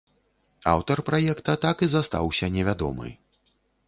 Аўтар 0.71 1.01
праекта 1.09 1.53
так 1.65 1.83
і 1.87 1.89
застаўся 1.91 2.45
невядомы. 2.57 3.13